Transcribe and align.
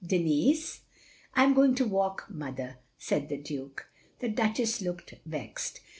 "Denis? 0.03 0.81
""I 1.35 1.43
am 1.43 1.53
going 1.53 1.75
to 1.75 1.85
walk, 1.85 2.25
mother," 2.27 2.77
said 2.97 3.29
the 3.29 3.37
Duke. 3.37 3.87
The 4.17 4.29
Duchess 4.29 4.81
looked 4.81 5.13
vexed. 5.27 5.79